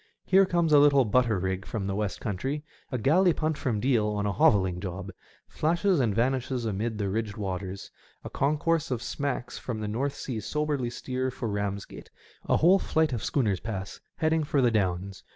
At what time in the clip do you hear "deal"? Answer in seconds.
3.79-4.07